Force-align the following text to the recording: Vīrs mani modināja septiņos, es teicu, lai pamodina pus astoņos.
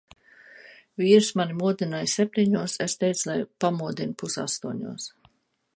Vīrs 1.01 1.27
mani 1.41 1.57
modināja 1.59 2.09
septiņos, 2.15 2.77
es 2.87 2.97
teicu, 3.03 3.27
lai 3.33 3.37
pamodina 3.65 4.19
pus 4.23 4.41
astoņos. 4.47 5.11